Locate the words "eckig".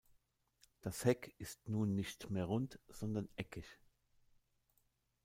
3.35-3.67